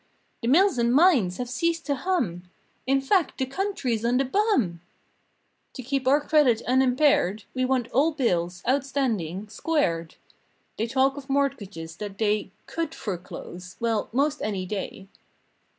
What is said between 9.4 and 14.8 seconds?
squared." They talk of mortgages that they Could foreclose—^well, most any